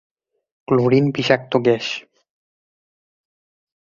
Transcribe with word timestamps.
Chlorine 0.67 1.05
gas 1.11 1.15
বিষাক্ত। 1.15 1.51